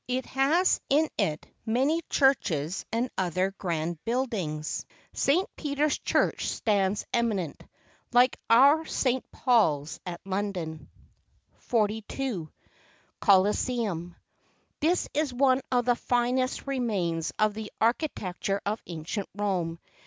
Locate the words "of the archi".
17.37-18.09